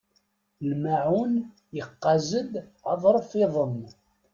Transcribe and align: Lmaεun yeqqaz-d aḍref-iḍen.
Lmaεun 0.69 1.31
yeqqaz-d 1.75 2.53
aḍref-iḍen. 2.91 3.79